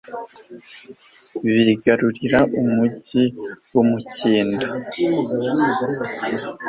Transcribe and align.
bigarurira 1.65 2.39
umugi 2.61 3.21
w'imikindo 3.73 4.67